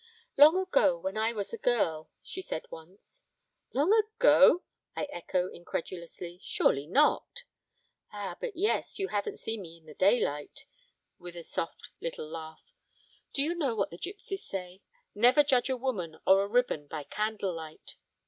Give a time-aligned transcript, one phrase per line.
[0.35, 3.23] 'Long ago when I was a girl,' she said once.
[3.71, 4.63] 'Long ago?'
[4.95, 7.43] I echo incredulously, 'surely not?'
[8.11, 10.65] 'Ah, but yes, you haven't seen me in the daylight,'
[11.19, 12.73] with a soft little laugh.
[13.33, 14.81] 'Do you know what the gipsies say?
[15.13, 17.97] "Never judge a woman or a ribbon by candle light."